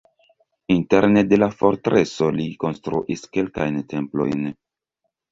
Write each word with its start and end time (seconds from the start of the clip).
Interne 0.75 1.21
de 1.33 1.37
la 1.41 1.49
fortreso 1.59 2.29
li 2.37 2.47
konstruis 2.63 3.23
kelkajn 3.37 3.77
templojn. 3.93 4.49